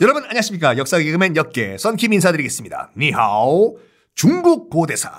[0.00, 0.76] 여러분 안녕하십니까?
[0.76, 2.90] 역사 개그맨 역개 썬킴 인사드리겠습니다.
[2.96, 3.78] 你好
[4.16, 5.12] 중국 고대사.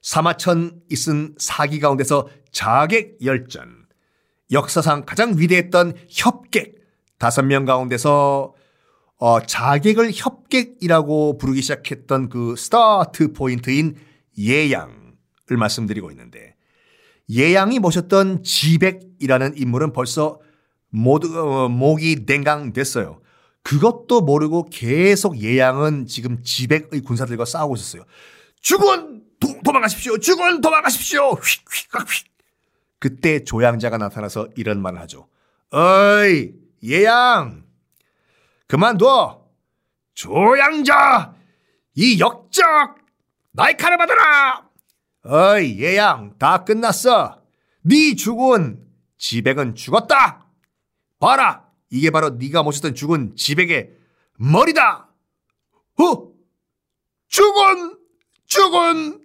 [0.00, 3.86] 사마천이 쓴 사기 가운데서 자객 열전.
[4.52, 6.76] 역사상 가장 위대했던 협객.
[7.18, 8.54] 다섯 명 가운데서
[9.18, 13.96] 어, 자객을 협객이라고 부르기 시작했던 그 start point인
[14.38, 14.86] 예양을
[15.48, 16.54] 말씀드리고 있는데
[17.30, 20.40] 예양이 모셨던 지백이라는 인물은 벌써
[20.88, 23.21] 모두 어, 목이 냉강됐어요.
[23.62, 28.04] 그것도 모르고 계속 예양은 지금 지백의 군사들과 싸우고 있었어요.
[28.60, 30.18] 죽은 도, 도망가십시오.
[30.18, 31.32] 죽은 도망가십시오.
[31.34, 32.26] 휙 휙 휙.
[32.98, 35.28] 그때 조양자가 나타나서 이런 말을 하죠.
[35.72, 37.64] 어이 예양
[38.66, 39.42] 그만둬.
[40.14, 41.34] 조양자
[41.94, 42.64] 이 역적
[43.56, 44.68] 칼을 받아라.
[45.24, 47.42] 어이 예양 다 끝났어.
[47.82, 48.86] 네 죽은
[49.18, 50.46] 지백은 죽었다.
[51.18, 53.90] 봐라 이게 바로 네가 모셨던 죽은 지백의
[54.38, 55.10] 머리다.
[56.00, 56.32] 어?
[57.28, 57.98] 죽은
[58.46, 59.20] 죽은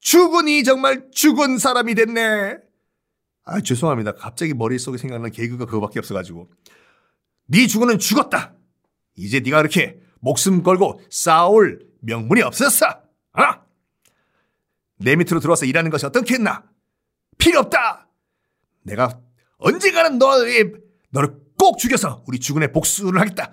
[0.00, 2.58] 죽은이 정말 죽은 사람이 됐네.
[3.44, 4.12] 아 죄송합니다.
[4.12, 6.50] 갑자기 머릿속에 생각나는 개그가 그거밖에 없어가지고.
[7.46, 8.54] 네 죽은은 죽었다.
[9.14, 12.88] 이제 네가 그렇게 목숨 걸고 싸울 명분이 없었어.
[12.88, 13.42] 어?
[14.98, 16.62] 내 밑으로 들어와서 일하는 것이 어떻겠나?
[17.38, 18.06] 필요 없다.
[18.82, 19.18] 내가
[19.56, 20.74] 언젠가는 너의
[21.10, 23.52] 너를 꼭 죽여서 우리 죽은의 복수를 하겠다.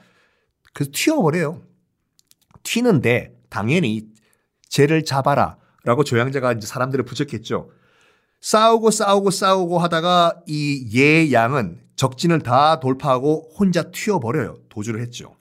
[0.73, 1.61] 그래서 튀어버려요.
[2.63, 4.07] 튀는데 당연히
[4.69, 7.69] 쟤를 잡아라 라고 조양자가 이제 사람들을 부족했죠.
[8.41, 14.57] 싸우고 싸우고 싸우고 하다가 이 예 양은 적진을 다 돌파하고 혼자 튀어버려요.
[14.69, 15.35] 도주를 했죠.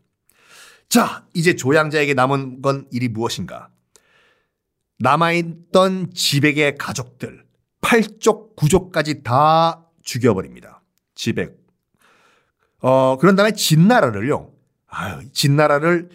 [0.89, 3.71] 자, 이제 조양자에게 남은 건 일이 무엇인가?
[4.99, 7.45] 남아있던 지백의 가족들,
[7.81, 10.83] 팔족, 구족까지 다 죽여버립니다.
[11.15, 11.62] 지백.
[12.83, 14.51] 어, 그런 다음에 진나라를요.
[14.89, 16.11] 아유, 진나라를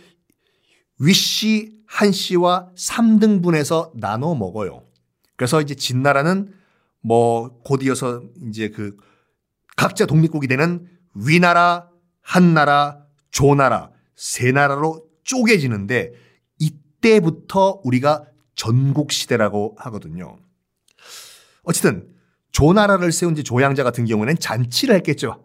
[0.99, 4.83] 위씨, 한씨와 3등분해서 나눠 먹어요.
[5.37, 6.53] 그래서 이제 진나라는
[7.01, 8.97] 뭐 곧이어서 이제 그
[9.77, 11.89] 각자 독립국이 되는 위나라,
[12.21, 16.11] 한나라, 조나라 세 나라로 쪼개지는데
[16.59, 20.37] 이때부터 우리가 전국 시대라고 하거든요.
[21.63, 22.16] 어쨌든
[22.51, 25.43] 조나라를 세운 지 조양자 같은 경우는 잔치를 했겠죠.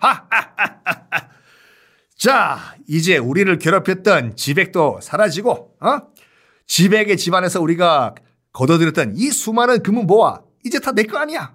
[2.16, 2.58] 자,
[2.88, 6.00] 이제 우리를 괴롭혔던 지백도 사라지고, 어?
[6.66, 8.14] 지백의 집안에서 우리가
[8.52, 11.54] 거둬들였던 이 수많은 금은 모아 이제 다 내 거 아니야.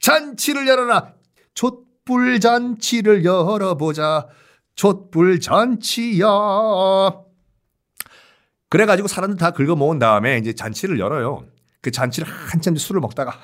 [0.00, 1.12] 잔치를 열어라.
[1.54, 4.26] 촛불 잔치를 열어보자.
[4.74, 6.26] 촛불 잔치야.
[8.70, 11.44] 그래가지고 사람들 다 긁어 모은 다음에 이제 잔치를 열어요.
[11.82, 13.38] 그 잔치를 한참 술을 먹다가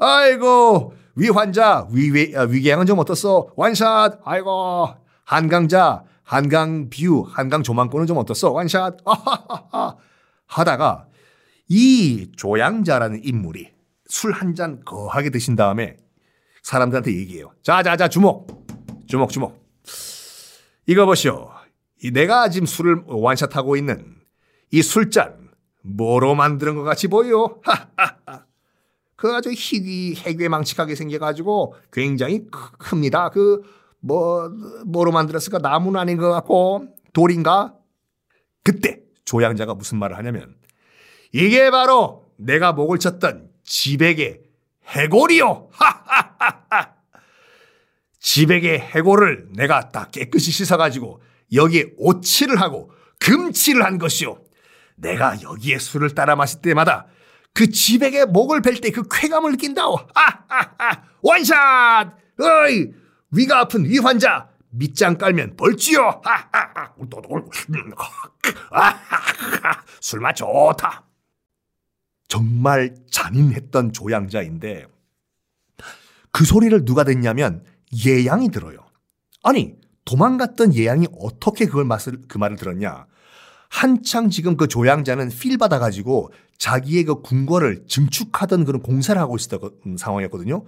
[0.00, 3.50] 아이고 위 환자 위 아, 위궤양은 좀 어떻소?
[3.56, 4.20] 원샷.
[4.24, 4.88] 아이고
[5.24, 8.52] 한강자 한강 뷰 한강 조망권은 좀 어떻소?
[8.52, 8.96] 원샷.
[10.46, 11.06] 하다가
[11.68, 13.68] 이 조양자라는 인물이
[14.06, 15.96] 술 한 잔 거하게 드신 다음에
[16.62, 17.52] 사람들한테 얘기해요.
[17.62, 18.66] 자자자 주목
[19.06, 19.60] 주목 주목.
[20.86, 21.50] 이거 보시오.
[22.02, 24.16] 이 내가 지금 술을 완샷하고 있는
[24.72, 25.50] 이 술잔
[25.84, 27.60] 뭐로 만드는 것 같이 보여?
[29.20, 32.46] 그 아주 희귀 해괴망측하게 생겨가지고 굉장히
[32.78, 33.28] 큽니다.
[33.28, 34.50] 그 뭐
[34.86, 35.58] 뭐로 만들었을까?
[35.58, 37.74] 나무는 아닌 것 같고 돌인가?
[38.64, 40.56] 그때 조양자가 무슨 말을 하냐면
[41.32, 44.40] 이게 바로 내가 목을 쳤던 지백의
[44.86, 45.68] 해골이요.
[48.18, 51.22] 지백의 해골을 내가 딱 깨끗이 씻어가지고
[51.52, 54.42] 여기에 오칠을 하고 금칠을 한 것이요.
[54.96, 57.06] 내가 여기에 술을 따라 마실 때마다
[57.52, 59.96] 그 지백의 목을 벨 때 그 쾌감을 느낀다오.
[60.14, 62.12] 하하하 원샷!
[62.40, 62.92] 어이!
[63.32, 66.20] 위가 아픈 위 환자 밑장 깔면 벌지요.
[66.24, 66.92] 하하하
[70.00, 71.04] 술맛 좋다.
[72.28, 74.86] 정말 잔인했던 조양자인데
[76.30, 77.64] 그 소리를 누가 듣냐면
[78.06, 78.78] 예양이 들어요.
[79.42, 79.74] 아니
[80.04, 83.06] 도망갔던 예양이 어떻게 그걸 맛을 그 말을 들었냐?
[83.70, 89.96] 한창 지금 그 조양자는 필 받아가지고 자기의 그 궁궐을 증축하던 그런 공사를 하고 있었던 음,
[89.96, 90.64] 상황이었거든요.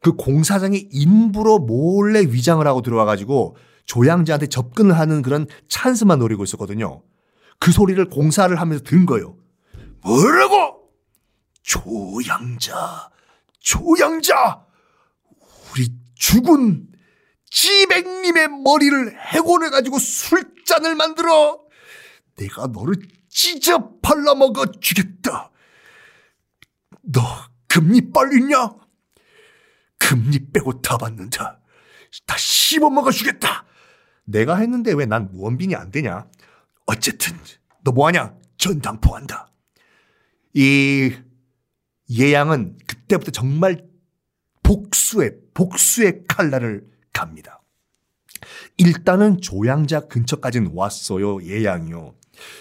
[0.00, 3.56] 그 공사장에 인부로 몰래 위장을 하고 들어와가지고
[3.86, 7.02] 조양자한테 접근을 하는 그런 찬스만 노리고 있었거든요.
[7.58, 9.36] 그 소리를 공사를 하면서 들은 거예요.
[10.02, 10.90] 뭐라고?
[11.62, 13.10] 조양자,
[13.58, 14.64] 조양자,
[15.72, 16.86] 우리 죽은
[17.50, 21.63] 지백님의 머리를 해골해가지고 술잔을 만들어
[22.36, 22.96] 내가 너를
[23.28, 25.50] 찢어 발라먹어 주겠다.
[27.02, 27.20] 너
[27.68, 28.74] 금리빨 있냐?
[29.98, 31.60] 금리 빼고 다 받는다.
[32.26, 33.64] 다 씹어먹어 주겠다.
[34.24, 36.28] 내가 했는데 왜 난 원빈이 안 되냐?
[36.86, 37.36] 어쨌든
[37.82, 38.36] 너 뭐하냐?
[38.56, 39.50] 전당포한다.
[40.54, 41.12] 이
[42.10, 43.84] 예양은 그때부터 정말
[44.62, 47.62] 복수의 복수의 칼날을 갑니다.
[48.76, 51.42] 일단은 조양자 근처까지는 왔어요.
[51.42, 52.14] 예양이요.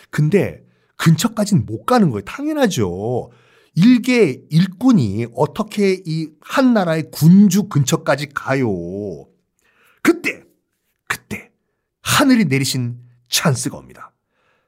[0.10, 0.64] 근데
[0.98, 2.24] 근처까지는 못 가는 거예요.
[2.26, 3.32] 당연하죠.
[3.76, 8.68] 일개 일꾼이 어떻게 이 한 나라의 군주 근처까지 가요.
[10.04, 10.44] 그때,
[11.08, 11.50] 그때
[12.02, 13.00] 하늘이 내리신
[13.30, 14.14] 찬스가 옵니다.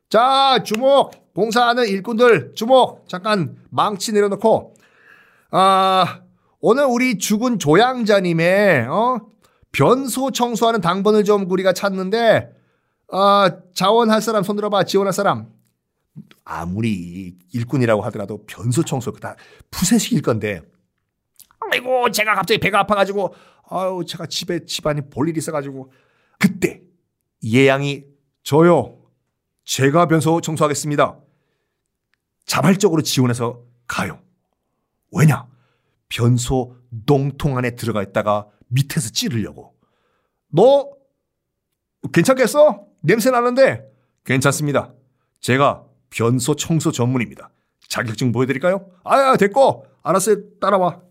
[0.10, 1.34] 자, 주목!
[1.34, 3.08] 봉사하는 일꾼들, 주목!
[3.08, 4.74] 잠깐 망치 내려놓고,
[5.52, 6.22] 아,
[6.62, 9.22] 오늘 우리 죽은 조양자님의, 어?
[9.72, 12.50] 변소 청소하는 당번을 좀 우리가 찾는데,
[13.12, 14.84] 아, 자원할 사람 손 들어봐.
[14.84, 15.54] 지원할 사람.
[16.44, 19.36] 아무리 일꾼이라고 하더라도 변소 청소 다
[19.72, 20.62] 푸세식일 건데.
[21.72, 23.34] 아이고, 제가 갑자기 배가 아파가지고,
[23.70, 25.92] 아유, 제가 집에 집안에 볼 일이 있어가지고.
[26.40, 26.82] 그때
[27.44, 28.06] 예양이
[28.44, 29.00] 저요.
[29.64, 31.20] 제가 변소 청소하겠습니다.
[32.46, 34.20] 자발적으로 지원해서 가요.
[35.12, 35.48] 왜냐?
[36.10, 36.76] 변소
[37.08, 39.76] 농통 안에 들어가 있다가 밑에서 찌르려고.
[40.50, 40.92] 너
[42.14, 42.86] 괜찮겠어?
[43.06, 43.86] 냄새 나는데
[44.26, 44.94] 괜찮습니다.
[45.40, 47.50] 제가 변소 청소 전문입니다.
[47.88, 48.90] 자격증 보여드릴까요?
[49.04, 51.02] 아야 됐고 알았어요 따라와.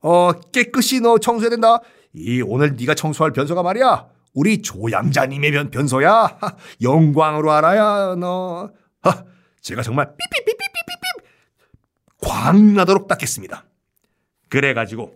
[0.00, 1.78] 어 깨끗이 너 청소해야 된다.
[2.12, 4.08] 이 오늘 네가 청소할 변소가 말이야.
[4.34, 6.38] 우리 조양자님의 변, 변소야.
[6.82, 8.70] 영광으로 알아야 너.
[9.02, 9.24] 하,
[9.60, 11.28] 제가 정말 삐삐삐삐삐삐삐
[12.18, 13.64] 광나도록 닦겠습니다.
[14.48, 15.14] 그래가지고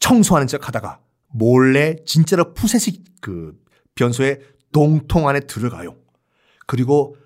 [0.00, 1.00] 청소하는 척 하다가
[1.32, 3.58] 몰래 진짜로 푸세식 그
[3.94, 4.40] 변소의
[4.72, 5.96] 동통 안에 들어가요.
[6.66, 7.16] 그리고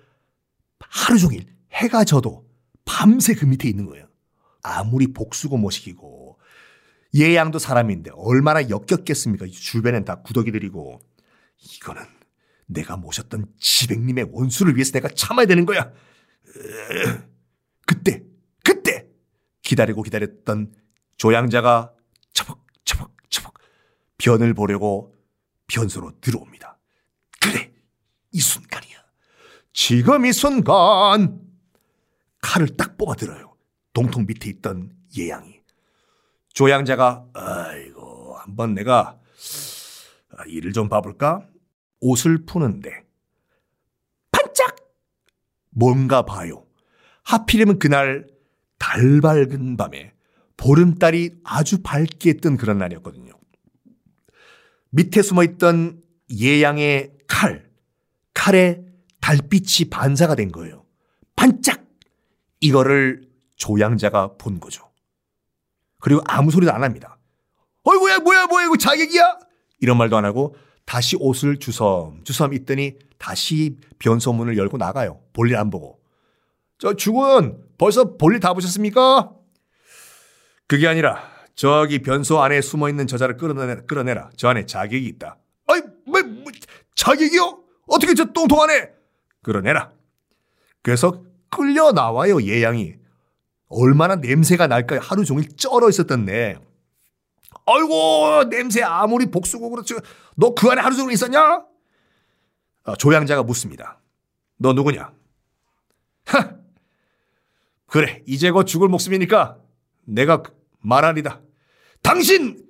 [0.79, 2.47] 하루 종일 해가 져도
[2.85, 4.07] 밤새 그 밑에 있는 거예요.
[4.63, 6.39] 아무리 복수고 모시기고
[7.13, 9.45] 예양도 사람인데 얼마나 역겹겠습니까?
[9.47, 10.99] 주변엔 다 구더기들이고
[11.57, 12.01] 이거는
[12.67, 15.91] 내가 모셨던 지백님의 원수를 위해서 내가 참아야 되는 거야.
[17.85, 18.23] 그때
[18.63, 19.07] 그때
[19.61, 20.73] 기다리고 기다렸던
[21.17, 21.94] 조양자가
[24.25, 25.13] 변을 보려고
[25.67, 26.79] 변소로 들어옵니다.
[27.39, 27.71] 그래
[28.31, 28.97] 이 순간이야.
[29.71, 31.41] 지금 이 순간
[32.41, 33.55] 칼을 딱 뽑아들어요.
[33.93, 35.61] 동통 밑에 있던 예양이.
[36.53, 39.19] 조양자가 아이고 한번 내가
[40.47, 41.47] 일을 좀 봐볼까?
[41.99, 43.03] 옷을 푸는데
[44.31, 44.75] 반짝
[45.69, 46.65] 뭔가 봐요.
[47.23, 48.27] 하필이면 그날
[48.79, 50.13] 달 밝은 밤에
[50.57, 53.35] 보름달이 아주 밝게 뜬 그런 날이었거든요.
[54.95, 56.01] 밑에 숨어 있던
[56.31, 57.69] 예양의 칼,
[58.33, 58.81] 칼에
[59.19, 60.85] 달빛이 반사가 된 거예요.
[61.35, 61.83] 반짝!
[62.61, 63.27] 이거를
[63.57, 64.89] 조양자가 본 거죠.
[65.99, 67.17] 그리고 아무 소리도 안 합니다.
[67.83, 69.39] 어이구야, 뭐야, 뭐야, 이거 자객이야?
[69.81, 70.55] 이런 말도 안 하고
[70.85, 75.19] 다시 옷을 주섬, 주섬 있더니 다시 변소문을 열고 나가요.
[75.33, 75.99] 볼일 안 보고.
[76.77, 79.33] 저 죽은 벌써 볼일 다 보셨습니까?
[80.67, 83.81] 그게 아니라 저기 변소 안에 숨어 있는 저자를 끌어내라.
[83.81, 84.29] 끌어내라.
[84.35, 85.37] 저 안에 자객이 있다.
[85.67, 86.51] 아이, 뭐, 뭐
[86.95, 87.63] 자객이요?
[87.87, 88.91] 어떻게 저 똥통 안에
[89.41, 89.91] 끌어내라.
[90.81, 92.95] 그래서 끌려 나와요 예양이.
[93.67, 94.99] 얼마나 냄새가 날까요?
[95.01, 96.59] 하루 종일 쩔어 있었던데.
[97.65, 99.95] 아이고 냄새 아무리 복수고 그렇죠.
[100.35, 101.65] 너그 안에 하루 종일 있었냐?
[102.83, 103.99] 아, 조양자가 묻습니다.
[104.57, 105.11] 너 누구냐?
[106.25, 106.55] 하!
[107.87, 109.57] 그래 이제 곧 죽을 목숨이니까
[110.03, 110.43] 내가
[110.79, 111.41] 말하리다.
[112.05, 112.63] 당신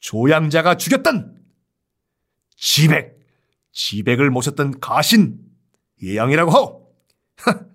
[0.00, 1.36] 조양자가 죽였던
[2.56, 3.20] 지백
[3.70, 5.38] 지백을 모셨던 가신
[6.02, 6.92] 예양이라고 하오.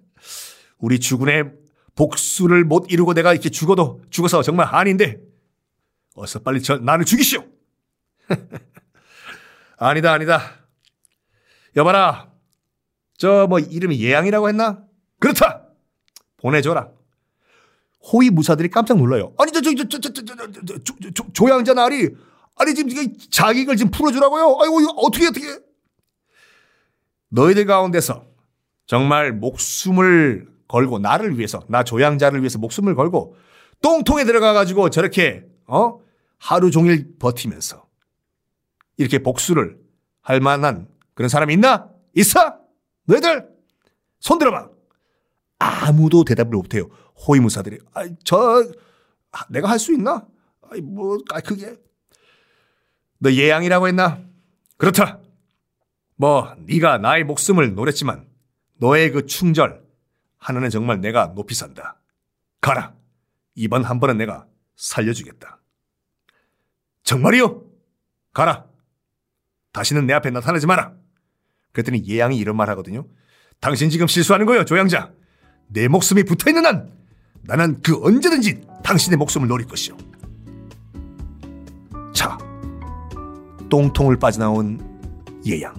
[0.79, 1.53] 우리 주군의
[1.95, 5.21] 복수를 못 이루고 내가 이렇게 죽어도 죽어서 정말 한인데
[6.15, 7.45] 어서 빨리 저 나를 죽이시오.
[9.77, 10.67] 아니다 아니다.
[11.77, 12.29] 여봐라.
[13.17, 14.83] 저 뭐 이름이 예양이라고 했나?
[15.19, 15.65] 그렇다.
[16.37, 16.91] 보내줘라.
[18.11, 19.33] 호위 무사들이 깜짝 놀라요.
[19.37, 20.13] 아니 저저저저저
[21.33, 22.09] 조양자 나리
[22.55, 24.57] 아니 지금 자객을 지금 풀어주라고요?
[24.61, 25.59] 아이고 이거 어떻게 어떻게?
[27.29, 28.25] 너희들 가운데서
[28.85, 33.35] 정말 목숨을 걸고 나를 위해서 나 조양자를 위해서 목숨을 걸고
[33.81, 35.99] 똥통에 들어가 가지고 저렇게 어
[36.37, 37.85] 하루 종일 버티면서
[38.97, 39.77] 이렇게 복수를
[40.21, 41.89] 할 만한 그런 사람이 있나?
[42.13, 42.57] 있어?
[43.05, 43.49] 너희들
[44.19, 44.69] 손 들어봐.
[45.59, 46.87] 아무도 대답을 못해요.
[47.17, 48.63] 호위무사들이 아, 저
[49.49, 50.25] 내가 할 수 있나?
[50.69, 51.75] 아이 뭐 아, 그게
[53.19, 54.21] 너 예양이라고 했나?
[54.77, 55.19] 그렇다.
[56.17, 58.27] 뭐 네가 나의 목숨을 노렸지만
[58.77, 59.83] 너의 그 충절
[60.37, 61.99] 하나는 정말 내가 높이 산다.
[62.61, 62.93] 가라.
[63.55, 65.59] 이번 한 번은 내가 살려주겠다.
[67.03, 67.63] 정말이요?
[68.33, 68.65] 가라.
[69.71, 70.93] 다시는 내 앞에 나타나지 마라.
[71.71, 73.07] 그랬더니 예양이 이런 말 하거든요.
[73.59, 75.13] 당신 지금 실수하는 거예요, 조양자.
[75.67, 76.91] 내 목숨이 붙어 있는 한
[77.47, 79.95] 나는 그 언제든지 당신의 목숨을 노릴 것이오.
[82.13, 82.37] 자,
[83.69, 84.79] 똥통을 빠져나온
[85.45, 85.73] 예양.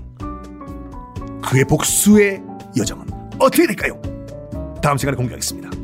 [1.42, 2.42] 그의 복수의
[2.76, 3.06] 여정은
[3.38, 4.00] 어떻게 될까요?
[4.82, 5.75] 다음 시간에 공개하겠습니다.